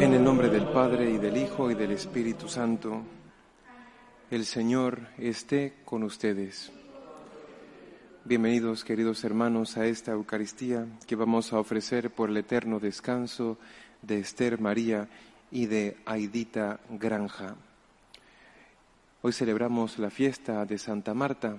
[0.00, 3.02] En el nombre del Padre y del Hijo y del Espíritu Santo,
[4.30, 6.72] el Señor esté con ustedes.
[8.24, 13.58] Bienvenidos, queridos hermanos, a esta Eucaristía que vamos a ofrecer por el eterno descanso
[14.02, 15.08] de Esther María
[15.50, 17.56] y de Aidita Granja.
[19.20, 21.56] Hoy celebramos la fiesta de Santa Marta.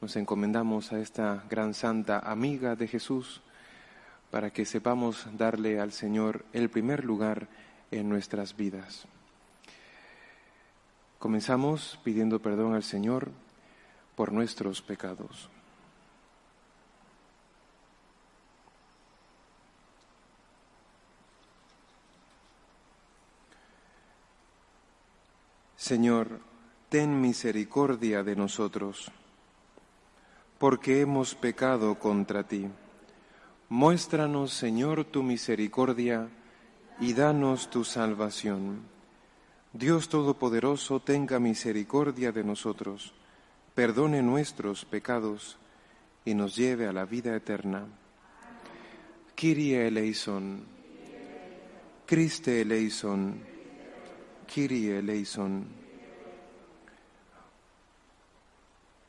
[0.00, 3.42] Nos encomendamos a esta gran santa amiga de Jesús
[4.30, 7.46] para que sepamos darle al Señor el primer lugar
[7.90, 9.04] en nuestras vidas.
[11.18, 13.30] Comenzamos pidiendo perdón al Señor
[14.16, 15.50] por nuestros pecados.
[25.76, 26.40] Señor,
[26.92, 29.10] ten misericordia de nosotros,
[30.58, 32.68] porque hemos pecado contra ti.
[33.70, 36.28] Muéstranos, Señor, tu misericordia
[37.00, 38.82] y danos tu salvación.
[39.72, 43.14] Dios Todopoderoso, tenga misericordia de nosotros,
[43.74, 45.56] perdone nuestros pecados
[46.26, 47.86] y nos lleve a la vida eterna.
[49.34, 50.62] Kyrie eleison,
[52.04, 53.40] Christe eleison,
[54.46, 55.81] Kyrie eleison.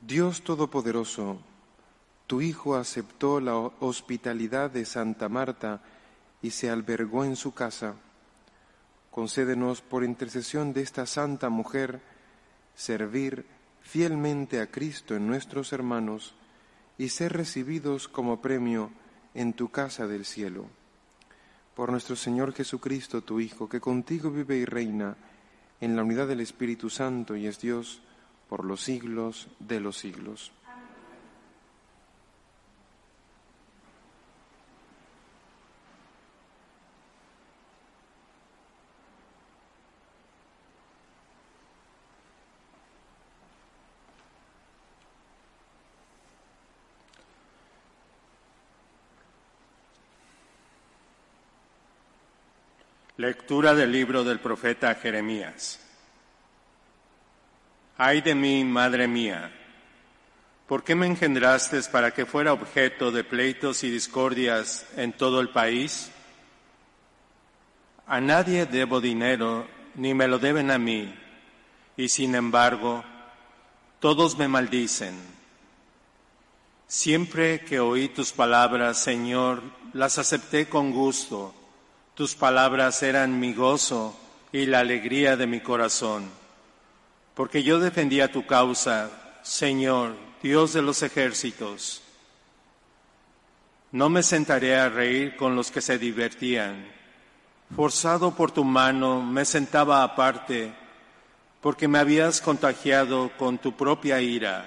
[0.00, 1.38] Dios Todopoderoso,
[2.26, 5.82] tu Hijo aceptó la hospitalidad de Santa Marta
[6.42, 7.94] y se albergó en su casa.
[9.10, 12.00] Concédenos por intercesión de esta santa mujer
[12.74, 13.46] servir
[13.80, 16.34] fielmente a Cristo en nuestros hermanos
[16.96, 18.90] y ser recibidos como premio
[19.34, 20.66] en tu casa del cielo
[21.78, 25.16] por nuestro Señor Jesucristo, tu Hijo, que contigo vive y reina
[25.80, 28.02] en la unidad del Espíritu Santo y es Dios
[28.48, 30.52] por los siglos de los siglos.
[53.18, 55.87] Lectura del libro del profeta Jeremías.
[57.98, 59.52] Ay de mí, madre mía,
[60.66, 65.50] ¿por qué me engendraste para que fuera objeto de pleitos y discordias en todo el
[65.50, 66.10] país?
[68.06, 69.66] A nadie debo dinero,
[69.96, 71.14] ni me lo deben a mí,
[71.96, 73.04] y sin embargo,
[74.00, 75.14] todos me maldicen.
[76.86, 81.54] Siempre que oí tus palabras, Señor, las acepté con gusto
[82.18, 84.18] tus palabras eran mi gozo
[84.50, 86.28] y la alegría de mi corazón,
[87.38, 89.10] porque yo defendía tu causa,
[89.42, 92.02] Señor, Dios de los ejércitos.
[93.92, 96.84] No me sentaré a reír con los que se divertían.
[97.76, 100.72] Forzado por tu mano, me sentaba aparte,
[101.60, 104.66] porque me habías contagiado con tu propia ira.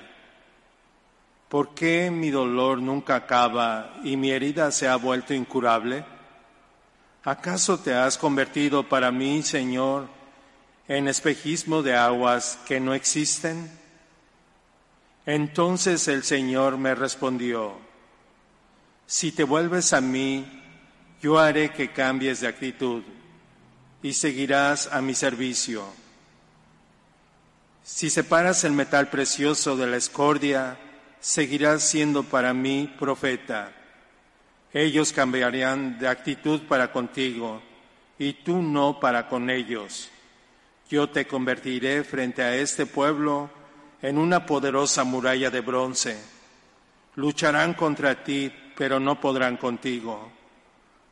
[1.49, 6.05] ¿Por qué mi dolor nunca acaba y mi herida se ha vuelto incurable?
[7.25, 10.20] ¿Acaso te has convertido para mí, Señor,
[10.87, 13.69] en espejismo de aguas que no existen?
[15.25, 17.77] Entonces el Señor me respondió,
[19.05, 20.45] si te vuelves a mí,
[21.21, 23.03] yo haré que cambies de actitud
[24.01, 25.85] y seguirás a mi servicio.
[27.83, 30.77] Si separas el metal precioso de la escordia,
[31.19, 33.73] seguirás siendo para mí profeta
[34.73, 37.61] ellos cambiarían de actitud para contigo
[38.17, 40.09] y tú no para con ellos.
[40.91, 43.49] Yo te convertiré frente a este pueblo
[44.01, 46.21] en una poderosa muralla de bronce.
[47.15, 50.29] Lucharán contra ti, pero no podrán contigo,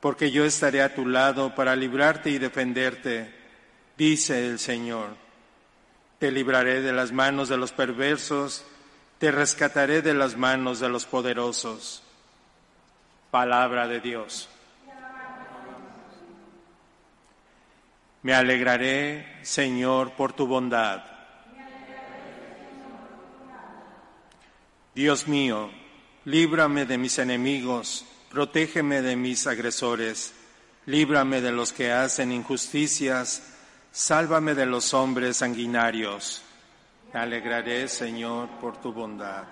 [0.02, 3.34] porque yo estaré a tu lado para librarte y defenderte,
[3.98, 5.12] dice el Señor.
[6.20, 8.66] Te libraré de las manos de los perversos,
[9.18, 12.04] te rescataré de las manos de los poderosos.
[13.32, 14.50] Palabra de Dios.
[18.22, 21.04] Me alegraré, Señor, por tu bondad.
[24.94, 25.70] Dios mío,
[26.26, 30.34] líbrame de mis enemigos, protégeme de mis agresores,
[30.86, 33.56] líbrame de los que hacen injusticias,
[33.92, 36.42] sálvame de los hombres sanguinarios.
[37.14, 39.46] Me alegraré, Señor, por tu bondad.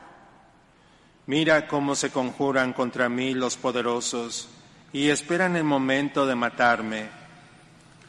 [1.27, 4.49] Mira cómo se conjuran contra mí los poderosos
[4.91, 7.26] y esperan el momento de matarme.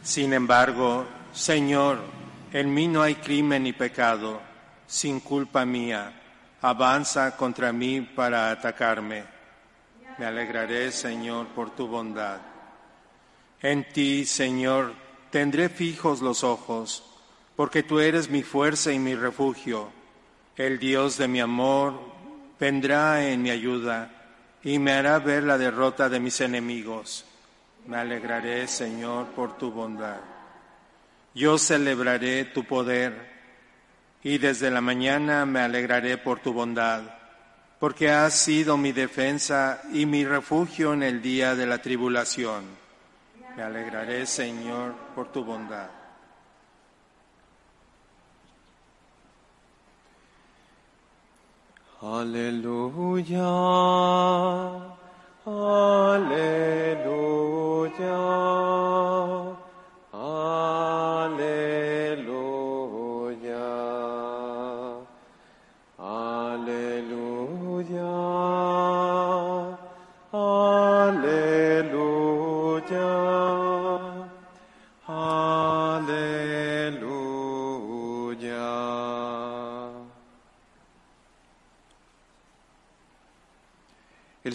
[0.02, 1.98] Sin embargo, Señor,
[2.52, 4.40] en mí no hay crimen ni pecado,
[4.86, 6.12] sin culpa mía.
[6.62, 9.24] Avanza contra mí para atacarme.
[10.18, 12.40] Me alegraré, Señor, por tu bondad.
[13.60, 14.94] En ti, Señor,
[15.30, 17.04] tendré fijos los ojos,
[17.54, 19.90] porque tú eres mi fuerza y mi refugio.
[20.56, 22.00] El Dios de mi amor
[22.58, 24.10] vendrá en mi ayuda
[24.64, 27.24] y me hará ver la derrota de mis enemigos.
[27.88, 30.20] Me alegraré, Señor, por tu bondad.
[31.34, 33.14] Yo celebraré tu poder
[34.22, 37.00] y desde la mañana me alegraré por tu bondad,
[37.80, 42.64] porque has sido mi defensa y mi refugio en el día de la tribulación.
[43.56, 45.88] Me alegraré, Señor, por tu bondad.
[52.02, 53.48] Aleluya.
[55.48, 57.08] Aleluya.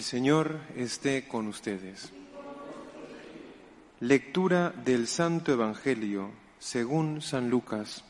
[0.04, 2.12] Señor esté con ustedes.
[4.00, 8.04] Lectura del Santo Evangelio según San Lucas.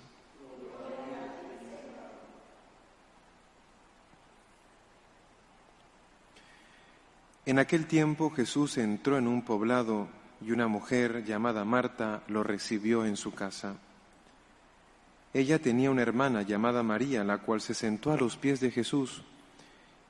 [7.46, 10.08] En aquel tiempo Jesús entró en un poblado
[10.44, 13.76] y una mujer llamada Marta lo recibió en su casa.
[15.32, 19.22] Ella tenía una hermana llamada María, la cual se sentó a los pies de Jesús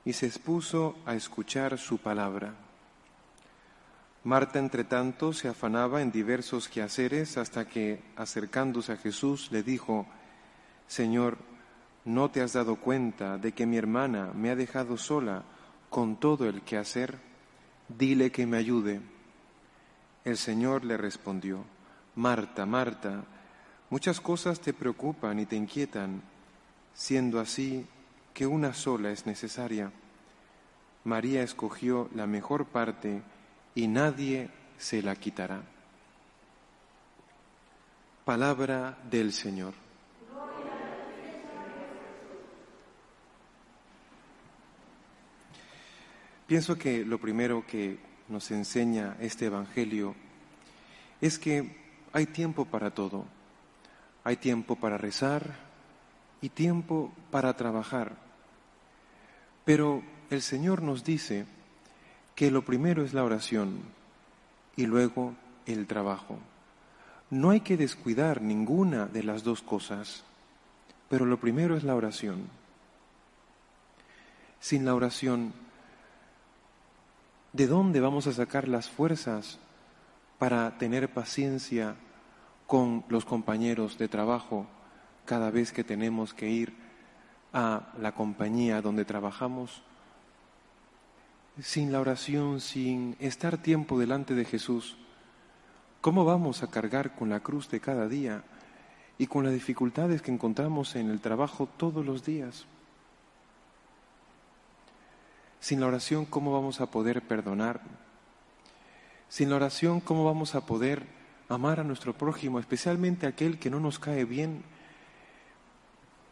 [0.05, 2.53] y se expuso a escuchar su palabra.
[4.23, 10.05] Marta, entre tanto, se afanaba en diversos quehaceres hasta que, acercándose a Jesús, le dijo,
[10.87, 11.37] Señor,
[12.05, 15.43] ¿no te has dado cuenta de que mi hermana me ha dejado sola
[15.89, 17.17] con todo el quehacer?
[17.87, 19.01] Dile que me ayude.
[20.23, 21.63] El Señor le respondió,
[22.15, 23.25] Marta, Marta,
[23.89, 26.21] muchas cosas te preocupan y te inquietan,
[26.95, 27.85] siendo así
[28.35, 29.93] que una sola es necesaria.
[31.05, 33.21] María escogió la mejor parte
[33.73, 35.63] y nadie se la quitará.
[38.25, 39.73] Palabra del Señor.
[46.45, 50.13] Pienso que lo primero que nos enseña este Evangelio
[51.21, 51.73] es que
[52.11, 53.25] hay tiempo para todo.
[54.25, 55.55] Hay tiempo para rezar
[56.41, 58.24] y tiempo para trabajar.
[59.65, 61.45] Pero el Señor nos dice
[62.35, 63.79] que lo primero es la oración
[64.75, 65.33] y luego
[65.65, 66.37] el trabajo.
[67.31, 70.23] No hay que descuidar ninguna de las dos cosas,
[71.09, 72.47] pero lo primero es la oración.
[74.59, 75.53] Sin la oración,
[77.53, 79.57] ¿de dónde vamos a sacar las fuerzas
[80.37, 81.95] para tener paciencia
[82.67, 84.67] con los compañeros de trabajo
[85.25, 86.84] cada vez que tenemos que ir
[87.55, 89.81] a la compañía donde trabajamos?
[91.61, 94.97] Sin la oración, sin estar tiempo delante de Jesús,
[96.01, 98.43] ¿cómo vamos a cargar con la cruz de cada día
[99.17, 102.65] y con las dificultades que encontramos en el trabajo todos los días?
[105.61, 107.79] Sin la oración, ¿cómo vamos a poder perdonar?
[109.29, 111.07] Sin la oración, ¿cómo vamos a poder
[111.47, 114.74] amar a nuestro prójimo, especialmente aquel que no nos cae bien?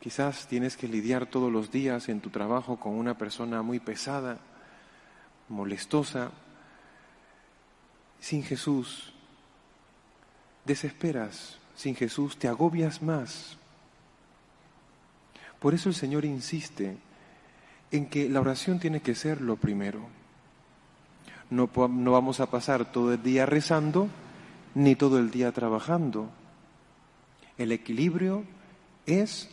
[0.04, 4.38] Quizás tienes que lidiar todos los días en tu trabajo con una persona muy pesada,
[5.48, 6.30] molestosa.
[8.20, 9.14] Sin Jesús,
[10.66, 11.58] desesperas.
[11.78, 13.56] Sin Jesús te agobias más.
[15.62, 16.98] Por eso el Señor insiste
[17.90, 20.02] en que la oración tiene que ser lo primero.
[21.50, 24.10] No, no vamos a pasar todo el día rezando
[24.76, 26.30] ni todo el día trabajando.
[27.58, 28.44] El equilibrio
[29.06, 29.50] es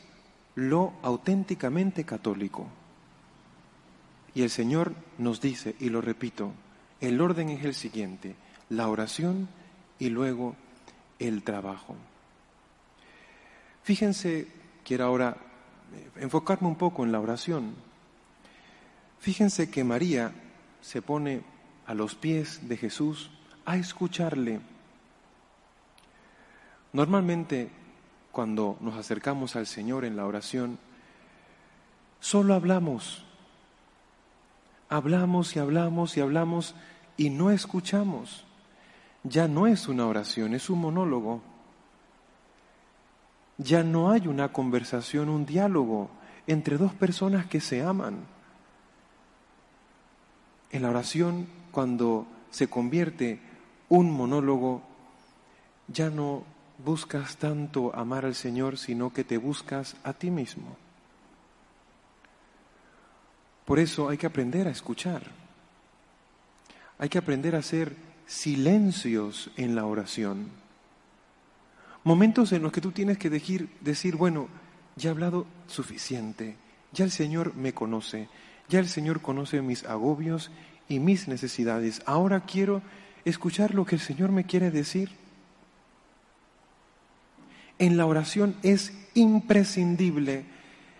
[0.60, 2.66] lo auténticamente católico.
[4.34, 6.52] Y el Señor nos dice, y lo repito,
[7.00, 8.36] el orden es el siguiente,
[8.68, 9.48] la oración
[9.98, 10.54] y luego
[11.18, 11.96] el trabajo.
[13.82, 14.48] Fíjense,
[14.84, 15.36] quiero ahora
[15.94, 17.74] eh, enfocarme un poco en la oración.
[19.18, 20.32] Fíjense que María
[20.82, 21.42] se pone
[21.86, 23.30] a los pies de Jesús
[23.64, 24.60] a escucharle.
[26.92, 27.70] Normalmente
[28.32, 30.78] cuando nos acercamos al Señor en la oración,
[32.20, 33.24] solo hablamos.
[34.88, 36.74] Hablamos y hablamos y hablamos
[37.16, 38.44] y no escuchamos.
[39.24, 41.42] Ya no es una oración, es un monólogo.
[43.58, 46.10] Ya no hay una conversación, un diálogo
[46.46, 48.24] entre dos personas que se aman.
[50.70, 53.40] En la oración, cuando se convierte
[53.88, 54.82] un monólogo,
[55.88, 56.44] ya no
[56.84, 60.76] buscas tanto amar al Señor, sino que te buscas a ti mismo.
[63.64, 65.22] Por eso hay que aprender a escuchar.
[66.98, 67.94] Hay que aprender a hacer
[68.26, 70.48] silencios en la oración.
[72.02, 74.48] Momentos en los que tú tienes que decir, decir, bueno,
[74.96, 76.56] ya he hablado suficiente,
[76.92, 78.28] ya el Señor me conoce,
[78.68, 80.50] ya el Señor conoce mis agobios
[80.88, 82.02] y mis necesidades.
[82.06, 82.82] Ahora quiero
[83.24, 85.10] escuchar lo que el Señor me quiere decir
[87.80, 90.44] en la oración es imprescindible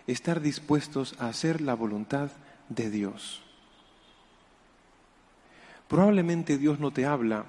[0.07, 2.31] estar dispuestos a hacer la voluntad
[2.69, 3.43] de Dios.
[5.87, 7.45] Probablemente Dios no te habla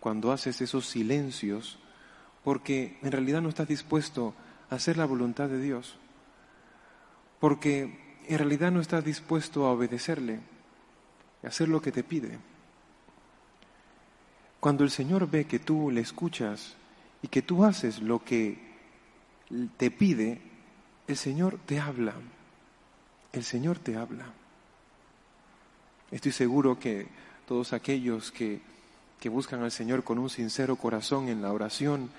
[0.00, 1.78] cuando haces esos silencios
[2.44, 4.34] porque en realidad no estás dispuesto
[4.68, 5.96] a hacer la voluntad de Dios,
[7.40, 10.40] porque en realidad no estás dispuesto a obedecerle,
[11.42, 12.38] a hacer lo que te pide.
[14.60, 16.76] Cuando el Señor ve que tú le escuchas
[17.22, 18.63] y que tú haces lo que
[19.76, 20.40] te pide,
[21.06, 22.14] el Señor te habla.
[23.32, 24.26] El Señor te habla.
[26.10, 27.08] Estoy seguro que
[27.46, 28.60] todos aquellos que,
[29.20, 32.10] que buscan al Señor con un sincero corazón en la oración,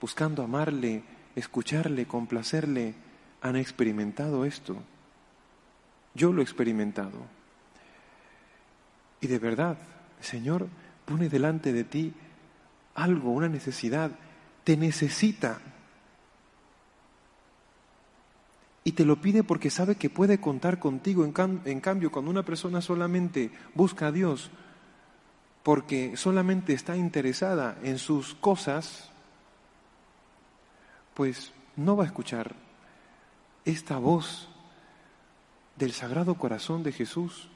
[0.00, 1.02] buscando amarle,
[1.36, 2.94] escucharle, complacerle,
[3.42, 4.76] han experimentado esto.
[6.14, 7.26] Yo lo he experimentado.
[9.20, 9.78] Y de verdad,
[10.20, 10.68] Señor
[11.04, 12.12] pone delante de ti
[12.94, 14.10] algo, una necesidad,
[14.64, 15.60] te necesita.
[18.84, 21.24] Y te lo pide porque sabe que puede contar contigo.
[21.24, 24.50] En, cambio, cuando una persona solamente busca a Dios
[25.62, 29.10] porque solamente está interesada en sus cosas,
[31.14, 32.56] pues no va a escuchar
[33.64, 34.48] esta voz
[35.76, 37.48] del Sagrado Corazón de Jesús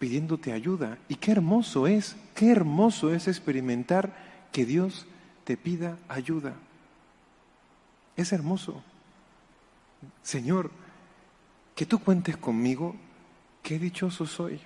[0.00, 0.98] pidiéndote ayuda.
[1.08, 4.16] Y qué hermoso es, qué hermoso es experimentar
[4.50, 5.06] que Dios
[5.44, 6.54] te pida ayuda.
[8.16, 8.82] Es hermoso.
[10.22, 10.70] Señor,
[11.74, 12.96] que tú cuentes conmigo,
[13.62, 14.60] qué dichoso soy.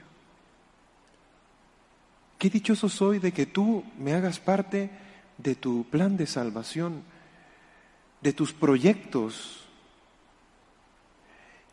[2.38, 4.90] Qué dichoso soy de que tú me hagas parte
[5.37, 7.02] de tu plan de salvación,
[8.22, 9.66] de tus proyectos,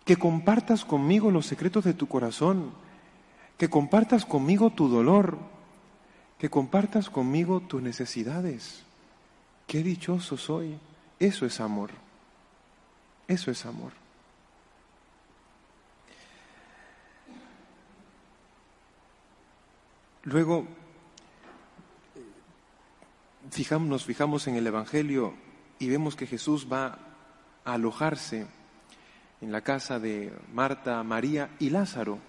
[0.05, 2.71] que compartas conmigo los secretos de tu corazón,
[3.57, 5.37] que compartas conmigo tu dolor,
[6.37, 8.83] que compartas conmigo tus necesidades.
[9.67, 10.77] Qué dichoso soy.
[11.19, 11.91] Eso es amor.
[13.27, 13.91] Eso es amor.
[20.24, 20.65] Luego,
[23.51, 25.34] fijamos, nos fijamos en el Evangelio
[25.79, 27.00] y vemos que Jesús va
[27.63, 28.48] a alojarse
[29.41, 32.19] en la casa de Marta, María y Lázaro,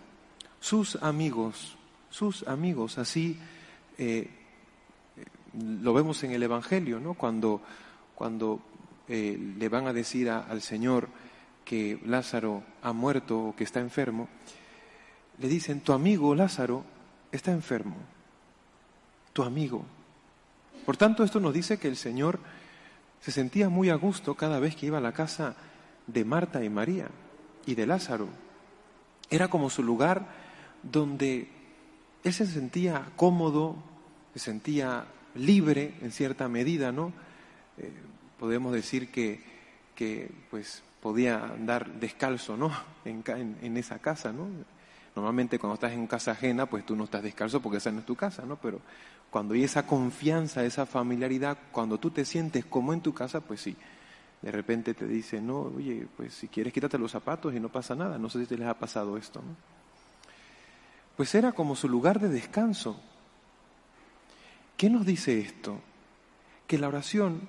[0.60, 1.76] sus amigos,
[2.10, 2.98] sus amigos.
[2.98, 3.38] Así
[3.98, 4.30] eh,
[5.54, 7.14] lo vemos en el Evangelio, ¿no?
[7.14, 7.62] Cuando,
[8.14, 8.60] cuando
[9.08, 11.08] eh, le van a decir al Señor
[11.64, 14.28] que Lázaro ha muerto o que está enfermo,
[15.38, 16.84] le dicen, tu amigo Lázaro
[17.30, 17.96] está enfermo,
[19.32, 19.84] tu amigo.
[20.84, 22.40] Por tanto, esto nos dice que el Señor
[23.20, 25.56] se sentía muy a gusto cada vez que iba a la casa
[26.06, 27.08] de Marta y María
[27.66, 28.28] y de Lázaro.
[29.30, 30.26] Era como su lugar
[30.82, 31.48] donde
[32.24, 33.76] él se sentía cómodo,
[34.32, 37.12] se sentía libre en cierta medida, ¿no?
[37.76, 37.92] Eh,
[38.38, 39.40] podemos decir que,
[39.94, 42.70] que pues podía andar descalzo, ¿no?
[43.04, 43.22] En,
[43.62, 44.48] en, esa casa, ¿no?
[45.14, 48.06] Normalmente cuando estás en casa ajena, pues tú no estás descalzo porque esa no es
[48.06, 48.56] tu casa, ¿no?
[48.56, 48.80] Pero
[49.30, 53.60] cuando hay esa confianza, esa familiaridad, cuando tú te sientes como en tu casa, pues
[53.60, 53.76] sí,
[54.40, 57.96] De repente te dice, no, oye, pues si quieres quítate los zapatos y no pasa
[57.96, 58.18] nada.
[58.18, 59.42] No sé si te les ha pasado esto.
[61.16, 63.00] Pues era como su lugar de descanso.
[64.76, 65.80] ¿Qué nos dice esto?
[66.68, 67.48] Que la oración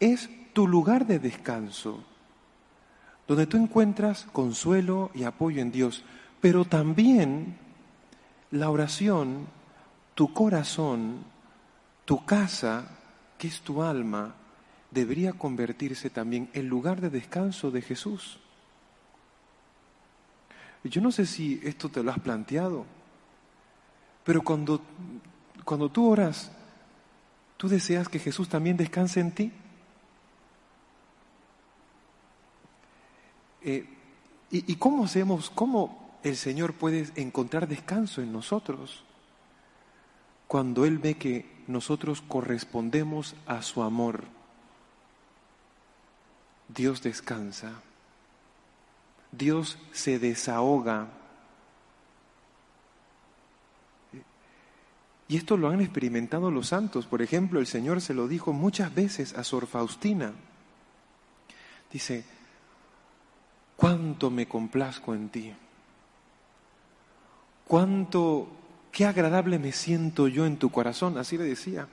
[0.00, 2.02] es tu lugar de descanso,
[3.26, 6.04] donde tú encuentras consuelo y apoyo en Dios,
[6.40, 7.58] pero también
[8.50, 9.46] la oración,
[10.14, 11.24] tu corazón,
[12.04, 12.88] tu casa,
[13.38, 14.34] que es tu alma,
[14.90, 18.38] debería convertirse también en lugar de descanso de Jesús.
[20.84, 22.86] Yo no sé si esto te lo has planteado,
[24.24, 24.80] pero cuando,
[25.64, 26.52] cuando tú oras,
[27.56, 29.52] ¿tú deseas que Jesús también descanse en ti?
[33.66, 33.84] Eh,
[34.52, 39.02] ¿y, ¿Y cómo hacemos, cómo el Señor puede encontrar descanso en nosotros?
[40.46, 44.22] Cuando Él ve que nosotros correspondemos a su amor,
[46.68, 47.72] Dios descansa,
[49.32, 51.08] Dios se desahoga.
[55.26, 57.06] Y esto lo han experimentado los santos.
[57.06, 60.32] Por ejemplo, el Señor se lo dijo muchas veces a Sor Faustina.
[61.92, 62.24] Dice,
[63.76, 65.54] cuánto me complazco en ti,
[67.66, 68.48] cuánto,
[68.92, 71.88] qué agradable me siento yo en tu corazón, así le decía.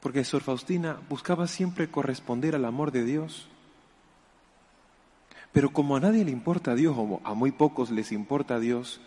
[0.00, 3.48] Porque Sor Faustina buscaba siempre corresponder al amor de Dios.
[5.52, 8.60] Pero como a nadie le importa a Dios, o a muy pocos les importa a
[8.60, 9.00] Dios,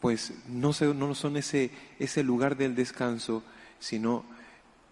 [0.00, 3.42] pues no, son ese, ese lugar del descanso,
[3.78, 4.24] sino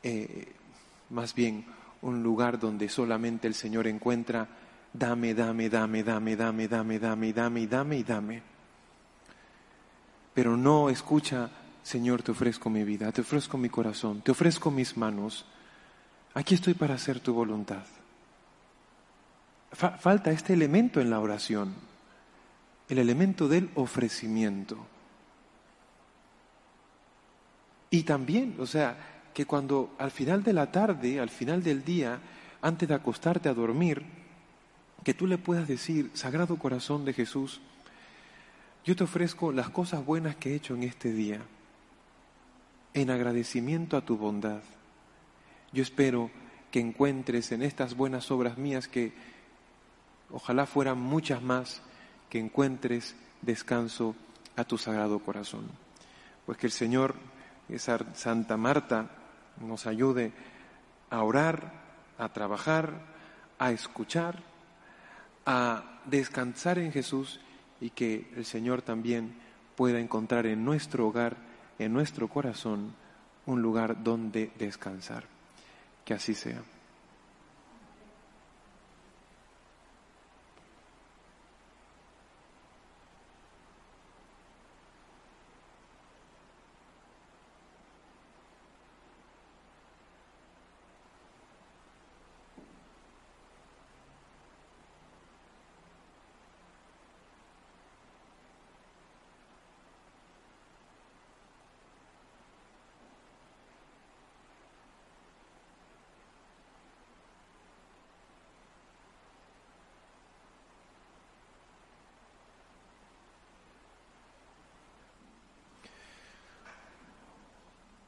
[0.02, 0.52] eh,
[1.10, 1.64] más bien
[2.02, 4.48] un lugar donde solamente el Señor encuentra
[4.92, 8.42] dame, dame, dame, dame, dame, dame, dame, dame y dame y dame.
[10.34, 11.50] Pero no escucha,
[11.82, 15.46] Señor, te ofrezco mi vida, te ofrezco mi corazón, te ofrezco mis manos.
[16.34, 17.84] Aquí estoy para hacer tu voluntad.
[19.72, 21.74] Falta este elemento en la oración,
[22.88, 24.78] el elemento del ofrecimiento.
[27.90, 32.18] Y también, o sea, que cuando al final de la tarde, al final del día,
[32.60, 34.02] antes de acostarte a dormir,
[35.04, 37.60] que tú le puedas decir, Sagrado Corazón de Jesús,
[38.84, 41.40] yo te ofrezco las cosas buenas que he hecho en este día,
[42.94, 44.58] en agradecimiento a tu bondad.
[45.72, 46.32] Yo espero
[46.72, 49.12] que encuentres en estas buenas obras mías que
[50.32, 51.80] ojalá fueran muchas más,
[52.28, 54.16] que encuentres descanso
[54.56, 55.68] a tu Sagrado Corazón.
[56.44, 57.14] Pues que el Señor,
[57.68, 59.12] esa Santa Marta,
[59.60, 60.32] nos ayude
[61.10, 61.72] a orar,
[62.18, 63.00] a trabajar,
[63.58, 64.42] a escuchar,
[65.46, 67.40] a descansar en Jesús
[67.80, 69.34] y que el Señor también
[69.76, 71.36] pueda encontrar en nuestro hogar,
[71.78, 72.94] en nuestro corazón,
[73.46, 75.24] un lugar donde descansar.
[76.04, 76.62] Que así sea.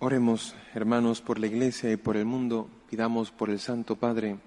[0.02, 4.38] Oremos, hermanos, por la Iglesia y por el mundo, pidamos por el Santo Padre,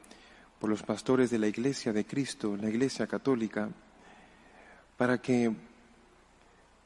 [0.60, 3.70] por los pastores de la Iglesia de Cristo, la Iglesia católica,
[4.98, 5.54] para que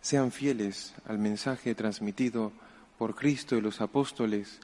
[0.02, 2.52] sean fieles al mensaje transmitido
[2.98, 4.60] por Cristo y los apóstoles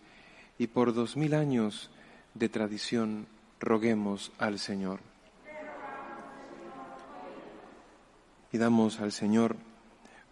[0.57, 1.89] y por dos mil años
[2.33, 3.25] de tradición
[3.61, 4.99] roguemos al Señor.
[8.51, 9.55] Pidamos al Señor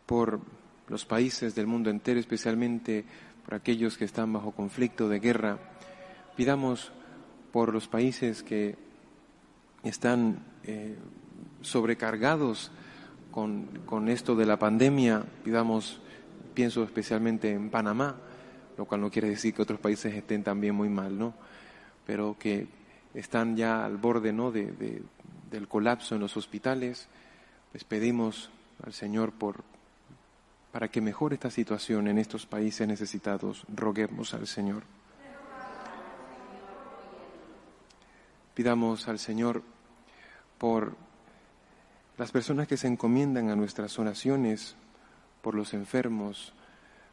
[0.05, 0.41] por
[0.89, 3.05] los países del mundo entero, especialmente
[3.45, 5.57] por aquellos que están bajo conflicto de guerra.
[6.35, 6.91] Pidamos
[7.51, 8.75] por los países que
[9.83, 10.97] están eh,
[11.61, 12.71] sobrecargados
[13.31, 15.23] con, con, esto de la pandemia.
[15.43, 15.99] Pidamos,
[16.53, 18.15] pienso especialmente en Panamá,
[18.77, 21.33] lo cual no quiere decir que otros países estén también muy mal, ¿no?
[22.05, 22.67] Pero que
[23.13, 24.51] están ya al borde, ¿no?
[24.51, 25.01] de,
[25.51, 27.07] del colapso en los hospitales.
[27.73, 28.49] Les pedimos
[28.83, 29.63] al Señor por,
[30.71, 34.83] para que mejore esta situación en estos países necesitados, roguemos al Señor.
[38.53, 39.63] Pidamos al Señor
[40.57, 40.95] por
[42.17, 44.75] las personas que se encomiendan a nuestras oraciones,
[45.41, 46.53] por los enfermos.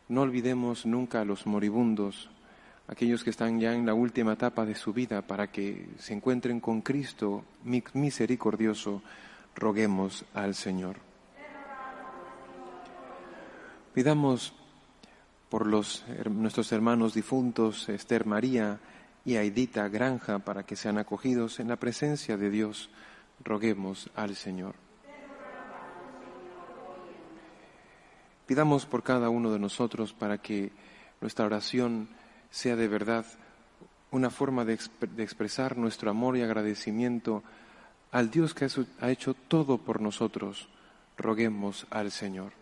[0.08, 2.30] No olvidemos nunca a los moribundos,
[2.88, 6.60] aquellos que están ya en la última etapa de su vida para que se encuentren
[6.60, 7.44] con Cristo
[7.94, 9.02] misericordioso,
[9.54, 11.07] roguemos al Señor.
[13.98, 14.52] Pidamos
[15.48, 18.78] por los, nuestros hermanos difuntos, Esther María
[19.24, 22.90] y Aidita Granja, para que sean acogidos en la presencia de Dios,
[23.42, 24.76] roguemos al Señor.
[28.46, 30.70] Pidamos por cada uno de nosotros para que
[31.20, 32.08] nuestra oración
[32.52, 33.26] sea de verdad
[34.12, 34.74] una forma de,
[35.18, 37.42] expresar nuestro amor y agradecimiento
[38.12, 38.68] al Dios que
[39.00, 40.68] ha hecho todo por nosotros.
[41.16, 42.57] Roguemos al Señor.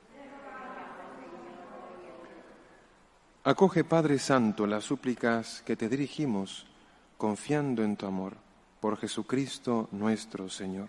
[3.46, 6.66] Acoge, Padre Santo, las súplicas que te dirigimos,
[7.16, 8.32] confiando en tu amor,
[8.80, 10.88] por Jesucristo nuestro Señor.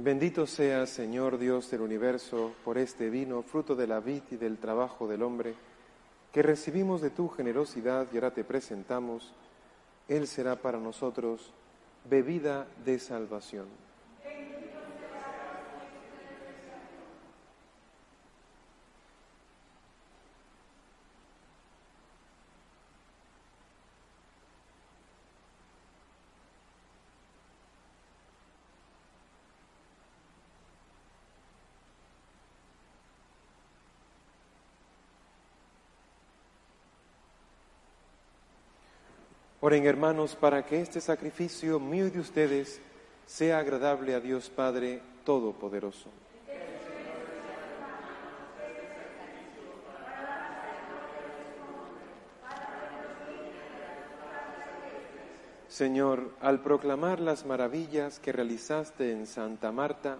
[0.00, 4.58] Bendito sea, Señor Dios del universo, por este vino, fruto de la vid y del
[4.58, 5.56] trabajo del hombre,
[6.32, 9.32] que recibimos de tu generosidad y ahora te presentamos.
[10.06, 11.52] Él será para nosotros
[12.08, 13.66] bebida de salvación.
[39.68, 42.80] Oren hermanos para que este sacrificio mío y de ustedes
[43.26, 46.08] sea agradable a Dios Padre Todopoderoso.
[55.68, 60.16] Señor, al proclamar las maravillas que realizaste en Santa Marta,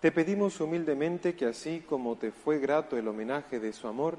[0.00, 4.18] te pedimos humildemente que así como te fue grato el homenaje de su amor,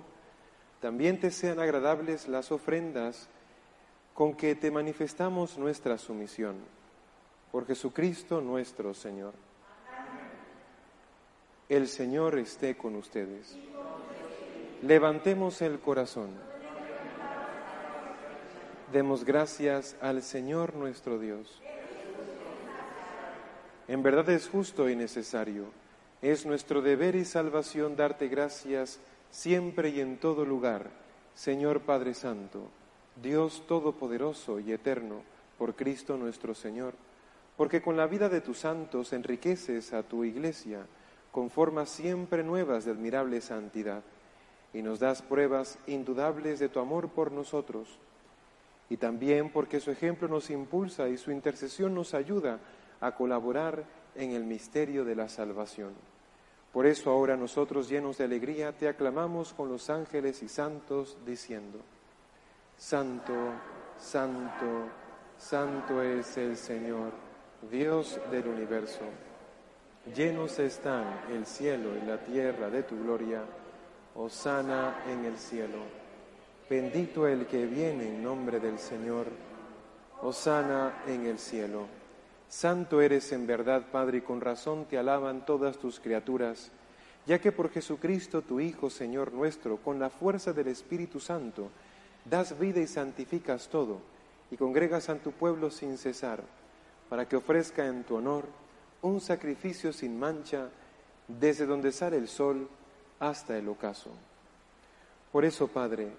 [0.79, 3.27] también te sean agradables las ofrendas
[4.13, 6.55] con que te manifestamos nuestra sumisión.
[7.51, 9.33] Por Jesucristo nuestro Señor.
[11.67, 13.57] El Señor esté con ustedes.
[14.81, 16.29] Levantemos el corazón.
[18.91, 21.61] Demos gracias al Señor nuestro Dios.
[23.87, 25.65] En verdad es justo y necesario.
[26.21, 28.99] Es nuestro deber y salvación darte gracias
[29.31, 30.89] siempre y en todo lugar,
[31.33, 32.69] Señor Padre Santo
[33.21, 35.23] Dios Todopoderoso y Eterno,
[35.57, 36.93] por Cristo nuestro Señor,
[37.57, 40.85] porque con la vida de tus santos enriqueces a tu iglesia
[41.31, 44.03] con formas siempre nuevas de admirable santidad,
[44.73, 47.99] y nos das pruebas indudables de tu amor por nosotros,
[48.89, 52.59] y también porque su ejemplo nos impulsa y su intercesión nos ayuda
[53.01, 53.83] a colaborar
[54.15, 55.93] en el misterio de la salvación.
[56.73, 61.79] Por eso ahora nosotros llenos de alegría te aclamamos con los ángeles y santos, diciendo,
[62.79, 63.33] Santo,
[63.97, 64.87] santo,
[65.37, 67.11] santo es el Señor,
[67.69, 69.01] Dios del universo.
[70.15, 73.43] Llenos están el cielo y la tierra de tu gloria.
[74.15, 75.79] Osana en el cielo.
[76.69, 79.27] Bendito el que viene en nombre del Señor.
[80.21, 81.85] Osana en el cielo.
[82.47, 86.71] Santo eres en verdad, Padre, y con razón te alaban todas tus criaturas,
[87.27, 91.69] ya que por Jesucristo, tu Hijo, Señor nuestro, con la fuerza del Espíritu Santo,
[92.25, 94.01] das vida y santificas todo,
[94.51, 96.43] y congregas a tu pueblo sin cesar,
[97.09, 98.45] para que ofrezca en tu honor
[99.01, 100.69] un sacrificio sin mancha
[101.27, 102.67] desde donde sale el sol
[103.19, 104.11] hasta el ocaso.
[105.31, 106.11] Por eso, Padre,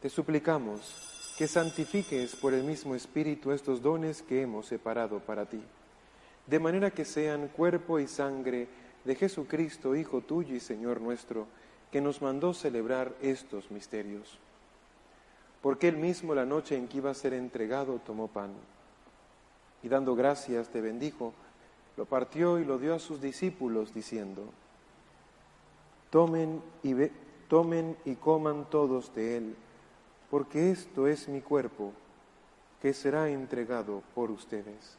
[0.00, 5.62] te suplicamos que santifiques por el mismo Espíritu estos dones que hemos separado para ti,
[6.46, 8.68] de manera que sean cuerpo y sangre
[9.04, 11.46] de Jesucristo, Hijo tuyo y Señor nuestro,
[11.90, 14.38] que nos mandó celebrar estos misterios.
[15.64, 18.52] Porque él mismo la noche en que iba a ser entregado tomó pan
[19.82, 21.32] y dando gracias te bendijo,
[21.96, 24.42] lo partió y lo dio a sus discípulos diciendo,
[26.10, 26.94] tomen y,
[27.48, 29.56] tomen y coman todos de él
[30.30, 31.92] porque esto es mi cuerpo
[32.82, 34.98] que será entregado por ustedes.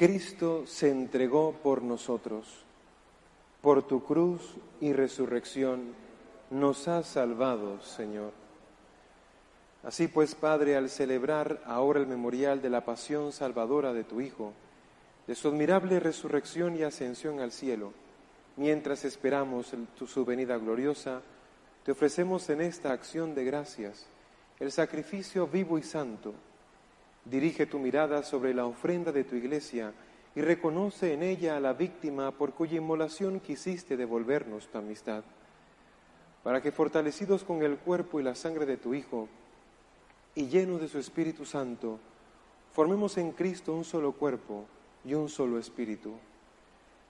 [0.00, 2.46] Cristo se entregó por nosotros.
[3.60, 5.92] Por tu cruz y resurrección
[6.48, 8.32] nos has salvado, Señor.
[9.82, 14.54] Así pues, Padre, al celebrar ahora el memorial de la pasión salvadora de tu Hijo,
[15.26, 17.92] de su admirable resurrección y ascensión al cielo,
[18.56, 19.74] mientras esperamos
[20.06, 21.20] su venida gloriosa,
[21.84, 24.06] te ofrecemos en esta acción de gracias
[24.60, 26.32] el sacrificio vivo y santo
[27.30, 29.92] Dirige tu mirada sobre la ofrenda de tu iglesia
[30.34, 35.22] y reconoce en ella a la víctima por cuya inmolación quisiste devolvernos tu amistad,
[36.42, 39.28] para que fortalecidos con el cuerpo y la sangre de tu Hijo
[40.34, 42.00] y llenos de su Espíritu Santo,
[42.72, 44.64] formemos en Cristo un solo cuerpo
[45.04, 46.14] y un solo espíritu,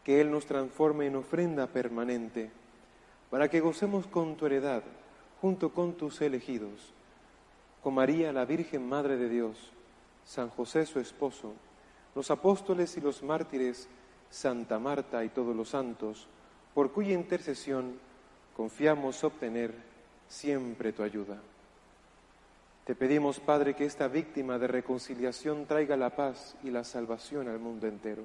[0.05, 2.51] que Él nos transforme en ofrenda permanente,
[3.31, 4.83] para que gocemos con tu heredad
[5.41, 6.93] junto con tus elegidos,
[7.83, 9.73] con María, la Virgen Madre de Dios,
[10.31, 11.55] San José su esposo,
[12.14, 13.88] los apóstoles y los mártires,
[14.31, 16.29] Santa Marta y todos los santos,
[16.73, 17.99] por cuya intercesión
[18.57, 19.75] confiamos obtener
[20.29, 21.40] siempre tu ayuda.
[22.85, 27.59] Te pedimos, Padre, que esta víctima de reconciliación traiga la paz y la salvación al
[27.59, 28.23] mundo entero.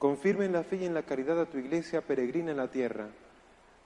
[0.00, 3.06] Confirme en la fe y en la caridad a tu iglesia peregrina en la tierra,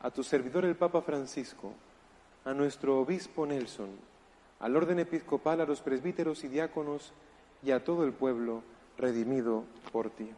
[0.01, 1.75] a tu servidor el Papa Francisco,
[2.47, 4.12] a nuestro obispo Nelson,
[4.63, 7.13] al orden episcopal, a los presbíteros y diáconos
[7.65, 8.63] y a todo el pueblo
[8.97, 10.31] redimido por ti.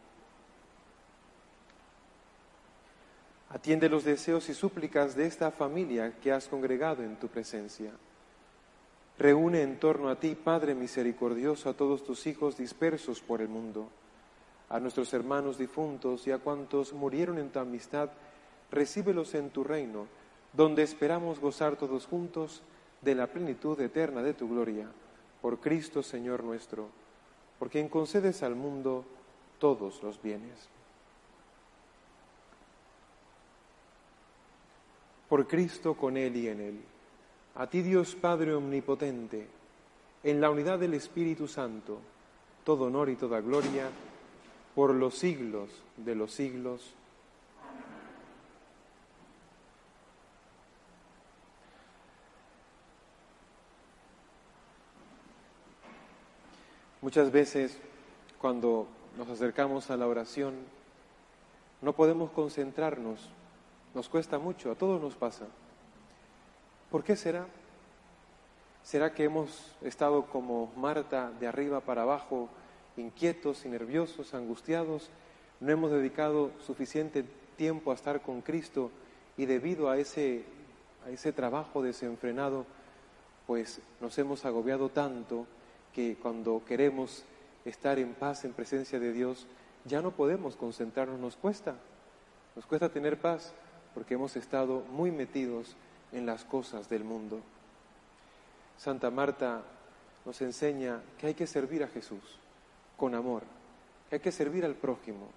[3.51, 7.91] Atiende los deseos y súplicas de esta familia que has congregado en tu presencia.
[9.19, 13.87] Reúne en torno a ti, Padre misericordioso, a todos tus hijos dispersos por el mundo,
[14.69, 18.09] a nuestros hermanos difuntos y a cuantos murieron en tu amistad,
[18.71, 20.07] recíbelos en tu reino,
[20.51, 22.63] donde esperamos gozar todos juntos
[23.05, 24.87] de la plenitud eterna de tu gloria,
[25.39, 26.89] por Cristo Señor nuestro,
[27.59, 29.05] por quien concedes al mundo
[29.59, 30.67] todos los bienes.
[35.29, 36.81] Por Cristo con Él y en Él,
[37.53, 39.47] a ti Dios Padre Omnipotente,
[40.23, 41.99] en la unidad del Espíritu Santo,
[42.63, 43.87] todo honor y toda gloria,
[44.73, 46.95] por los siglos de los siglos.
[57.05, 57.77] Muchas veces
[58.41, 60.55] cuando nos acercamos a la oración
[61.83, 63.29] no podemos concentrarnos,
[63.93, 65.45] nos cuesta mucho, a todos nos pasa.
[66.89, 67.45] ¿Por qué será?
[68.81, 72.49] ¿Será que hemos estado como Marta de arriba para abajo,
[72.97, 75.11] inquietos y nerviosos, angustiados?
[75.59, 77.23] No hemos dedicado suficiente
[77.55, 78.89] tiempo a estar con Cristo
[79.37, 80.43] y debido a ese,
[81.05, 82.65] a ese trabajo desenfrenado,
[83.45, 85.45] pues nos hemos agobiado tanto
[85.95, 87.23] que cuando queremos
[87.63, 89.47] estar en paz en presencia de Dios,
[89.85, 91.75] ya no podemos concentrarnos, nos cuesta,
[92.53, 93.53] nos cuesta tener paz
[93.93, 95.77] porque hemos estado muy metidos
[96.11, 97.39] en las cosas del mundo.
[98.77, 99.63] Santa Marta
[100.25, 102.39] nos enseña que hay que servir a Jesús
[102.97, 103.43] con amor,
[104.09, 105.29] que hay que servir al prójimo,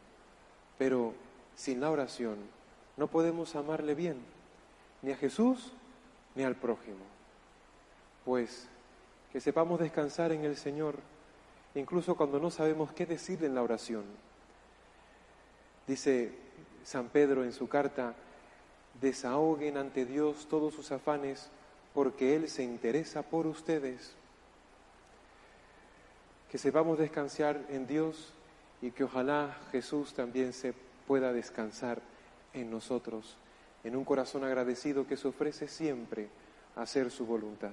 [0.77, 1.15] pero
[1.55, 2.37] sin la oración
[2.97, 4.17] no podemos amarle bien,
[5.03, 5.73] ni a Jesús
[6.35, 7.05] ni al prójimo.
[8.25, 8.69] Pues
[9.33, 10.97] que sepamos descansar en el Señor,
[11.75, 14.05] incluso cuando no sabemos qué decirle en la oración.
[15.87, 16.33] Dice
[16.85, 18.15] San Pedro en su carta,
[19.01, 21.51] desahoguen ante Dios todos sus afanes
[21.95, 24.13] porque Él se interesa por ustedes.
[26.51, 28.33] Que sepamos descansar en Dios
[28.81, 30.75] y que ojalá Jesús también se
[31.07, 32.01] pueda descansar
[32.55, 33.37] en nosotros,
[33.85, 36.29] en un corazón agradecido que se ofrece siempre
[36.77, 37.73] a hacer su voluntad.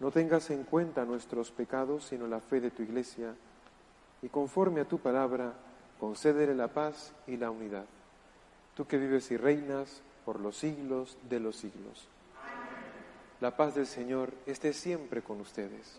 [0.00, 3.34] no tengas en cuenta nuestros pecados, sino la fe de tu iglesia,
[4.22, 5.54] y conforme a tu palabra,
[5.98, 7.86] concédele la paz y la unidad.
[8.74, 12.08] Tú que vives y reinas por los siglos de los siglos.
[13.40, 15.98] La paz del Señor esté siempre con ustedes.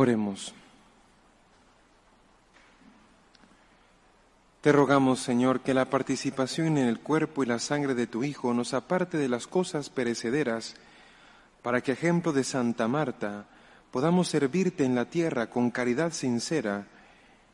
[0.00, 0.54] Oremos.
[4.62, 8.54] Te rogamos, Señor, que la participación en el cuerpo y la sangre de tu Hijo
[8.54, 10.74] nos aparte de las cosas perecederas,
[11.60, 13.44] para que, ejemplo de Santa Marta,
[13.90, 16.86] podamos servirte en la tierra con caridad sincera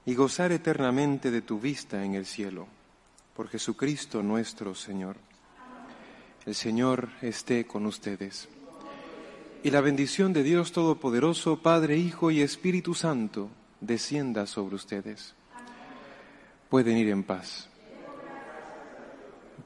[0.05, 2.69] y gozar eternamente de tu vista en el cielo.
[3.35, 5.17] Por Jesucristo nuestro Señor.
[6.45, 8.49] El Señor esté con ustedes.
[9.67, 13.49] Y la bendición de Dios Todopoderoso, Padre, Hijo y Espíritu Santo,
[13.81, 15.35] descienda sobre ustedes.
[16.69, 17.69] Pueden ir en paz.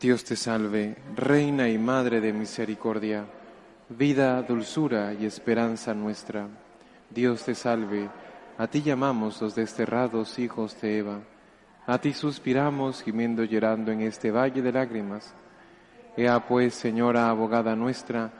[0.00, 3.26] Dios te salve, Reina y Madre de Misericordia,
[3.90, 6.48] vida, dulzura y esperanza nuestra.
[7.10, 8.08] Dios te salve,
[8.56, 11.20] a ti llamamos los desterrados hijos de Eva,
[11.86, 15.34] a ti suspiramos gimiendo llorando en este valle de lágrimas.
[16.16, 18.39] Ea pues, Señora abogada nuestra,